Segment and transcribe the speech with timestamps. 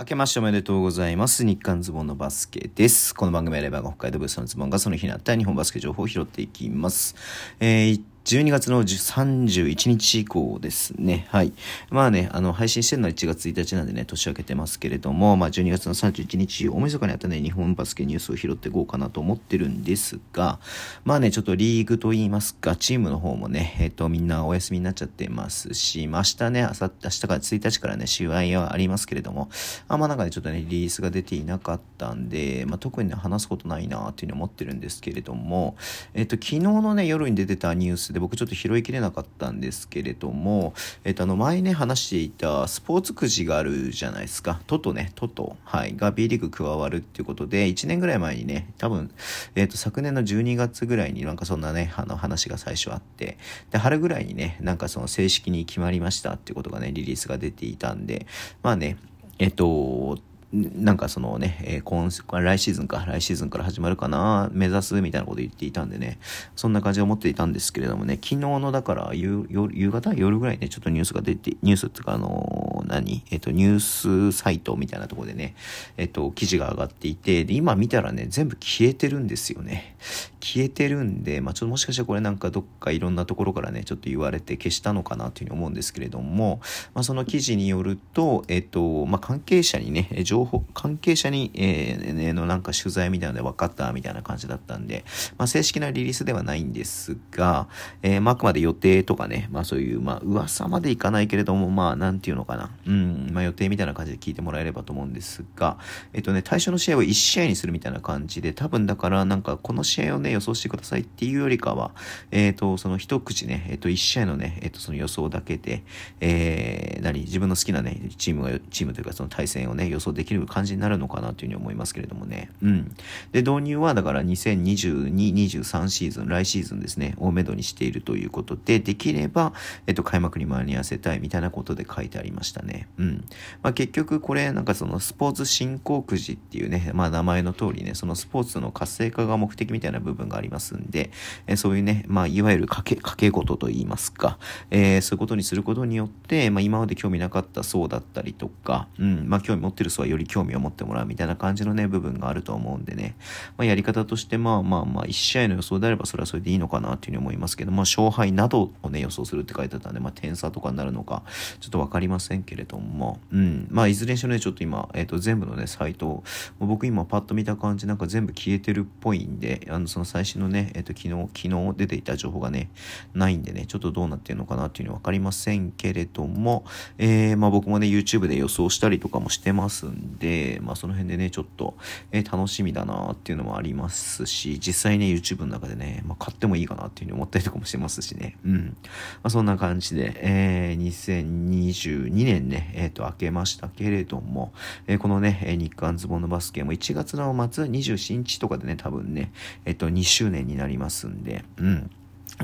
[0.00, 1.44] 明けましておめでとうございます。
[1.44, 3.12] 日刊ズボンのバスケです。
[3.12, 7.16] この番組はレバーが北海道ブースのズボンがその日にあった日本バスケ情報を拾っていきます。
[7.58, 11.26] えー12月の31日以降ですね。
[11.30, 11.54] はい。
[11.88, 20.58] まあね、あの、配信してるのは1月1日なんでね、年明けてますけれども、まあ12月の31日、大晦日にあったね、日本バスケニュースを拾っていこうかなと思ってるんですが、
[21.06, 29.48] まあね、ちょっとリーグと言いますか、チームの方もね、えっ、と、みんなお休みになっちゃってますし、まあ明日ね、明後日、明日から1日からね、試合はありますけれども、
[29.88, 35.78] あんまなんかね、ちょっとね、リリースが出ていなかったんで、まあ特にね、話すことないなっていうふうに思ってるんですけれども、
[36.12, 44.60] えっ、と、昨日のね、夜に出てたニュースでで僕ちょっと拾いきれなかったんですけれども、えっ、と、あの、前ね、話していたスポーツくじがあるじゃないですか。
[44.66, 49.10] トトね、トト、はい、が B リーグ加わるっていうことで、1年ぐらい前にね、多分、
[49.54, 53.38] えっ、と、昨年の12月ぐらいになんかそんなね、あの話が最初あって、
[53.70, 58.26] で、春ぐらいにね、なんかその正式に決まりましたっていうことがね、リリースが出ていたんで、
[58.62, 58.96] まあね、
[59.38, 60.18] えっ、と、
[60.52, 66.18] なんかそのね、えー、今、来シーズンか、来シーズンから始まるかな、目指すみたいなこと言っていたんでね、
[66.56, 70.14] そんな感じで思っていたんですけれどもね、昨日のだから夕、夕方？
[70.14, 73.22] 夜ぐらいね、ちょっとニュースが出て、ニュースっていうかあのー、何？
[73.30, 75.54] えっ、と、ニュースサイトみたいなとこでね、
[75.96, 79.96] えっ、と、記事が上がっていて、で、今見たらね、全部消えてるんですよね。
[80.40, 86.60] 消えてるんで、まあちょっともしかしたらこれなんかどっかいろんなところからね、ちょっと言われて消したのかなというふうに思うんですけれども、
[86.94, 95.04] まあその記事によると、えっ、と、まあ関係者にね、情報、関係者に、えー、のなんか取材みたいなので分かったみたいな感じだったんで、
[95.36, 97.68] まあ正式なリリースではないんですが、
[98.02, 105.78] えー、まああくまで予定とかね、まあそういう、まあ噂までいかないけれども、まあなんていうのかな、うん、まあ予定みたいな感じで聞いてもらえればと思うんですが、
[106.12, 111.92] えっ、とね、対象の試合を1試合にするみたいな感じで、多分だからなんかこの試合をね、予想してくださいっていうよりかは、
[112.30, 115.82] えっ、と、その一口ね、えっ、と1試合のね、えっ、とその予想だけで、
[116.20, 122.50] えー、何、自分の好きなね、チームが、チームというかその対戦をね、予想できる感じになるのかなというふうに思いますけれどもね。
[122.62, 122.94] うん。
[123.32, 129.52] で、導入はだから2022、23シーズン、来シーズンですね、をめどにしているということで、できれば、
[129.86, 132.88] えっと、開幕に間に合わせたいみたいなことで書いてありましたね。
[132.98, 133.24] うん。
[133.62, 141.10] まあ結局これ、なんかそのスポーツ振興くじっていうね、まあ名前の通りね、そのスポーツの活性化が目的みたいな部分がありますんで、
[141.46, 144.38] えー、そういうね、まあいわゆる賭け、賭け事と言いますか、
[144.70, 153.16] えー、そういうことにすることによって、まあ今まで興味なかった層だったりとか、うん、まあ興味持ってる層はより興味を持ってもらうみたいな感じのね、部分があると思うんでね、
[153.56, 161.22] まあやり方として、まあまあまあ、1試合の予想であればそれはそれでいいのかなっていうふうに思いますけど、まあ勝敗などをね、予想するって書いてあったんで、まあ点差とかになるのか、
[161.60, 166.24] ちょっとわかりませんけれども、うん、まあいずれにしろね、ちょっと今、えっ、ー、と全部のね、サイト、
[166.58, 172.70] 僕今パッと見た感じなんか全部消えてるっぽいんで、あの、その最新のね、えっ、ー、と昨日、昨日出ていた情報がね、
[173.12, 176.64] ないんでね、ちょっとどうなってるのかなっていうのはわかりませんけれども、
[176.96, 181.76] えー、まあ僕もね、YouTube で予想したりとかもしてますんで、まあその辺でね、ちょっと、
[182.12, 188.76] えー、楽しみだなっていうのもありますし、実際ね、YouTube の中でね、まあ買ってもいいかなっていうふうに思ったりとかもしてますしね、うん。
[189.22, 194.52] まあそんな感じで、えー、2022年ね、えっ、ー、と、明けましたけれども、
[194.86, 199.32] えー、このね、日刊ズボンのバスケも1月の末27日とかでね、多分ね、
[199.64, 201.90] えっ、と、2周年になりますんで、うん。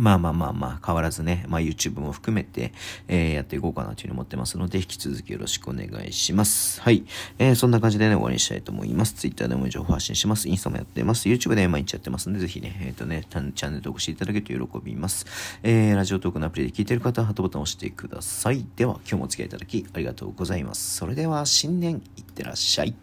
[0.01, 2.73] まあまあまあまあ、変わらずね、まあ YouTube も含めて、
[3.09, 6.81] えー、やっていこうかなというふうに思ってますので、引き続きよろしくお願いします。
[6.81, 7.05] はい。
[7.39, 9.15] えー、そんな感じでね、終わりにしたいと思います。
[9.15, 10.49] Twitter でも情報発信します。
[10.49, 11.29] インスタもやってます。
[11.29, 15.27] YouTube で毎日やってますので、ぜひね、えっ、ー、とね、チャンネル登録していただけると喜びます。
[15.63, 18.67] えー、ラジオトークのアプリで聞いている方は、ハートボタンを押してください。
[18.77, 20.97] では、今日もお付き合いいただきありがとうございます。
[20.97, 22.95] それでは、新年いってらっしゃい。